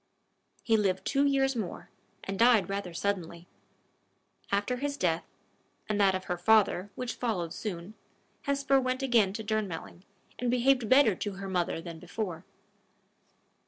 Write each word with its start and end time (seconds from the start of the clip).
He 0.63 0.77
lived 0.77 1.05
two 1.05 1.27
years 1.27 1.55
more, 1.55 1.91
and 2.23 2.39
died 2.39 2.69
rather 2.71 2.91
suddenly. 2.91 3.45
After 4.51 4.77
his 4.77 4.97
death, 4.97 5.25
and 5.87 6.01
that 6.01 6.15
of 6.15 6.23
her 6.23 6.39
father, 6.39 6.89
which 6.95 7.13
followed 7.13 7.53
soon, 7.53 7.93
Hesper 8.45 8.81
went 8.81 9.03
again 9.03 9.31
to 9.33 9.43
Durnmelling, 9.43 10.01
and 10.39 10.49
behaved 10.49 10.89
better 10.89 11.13
to 11.17 11.33
her 11.33 11.47
mother 11.47 11.79
than 11.81 11.99
before. 11.99 12.45